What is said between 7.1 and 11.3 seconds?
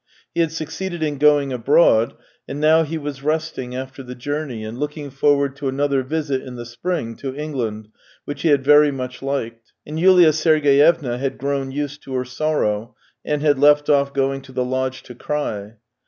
to England, which he had very much liked. And Yulia Sergeyevna